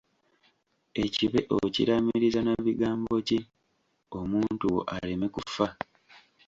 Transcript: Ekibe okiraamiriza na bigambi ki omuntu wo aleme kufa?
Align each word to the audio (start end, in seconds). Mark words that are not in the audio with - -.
Ekibe 1.03 1.39
okiraamiriza 1.63 2.39
na 2.43 2.53
bigambi 2.65 3.15
ki 3.27 3.39
omuntu 4.19 4.63
wo 4.73 4.81
aleme 4.95 5.27
kufa? 5.35 5.67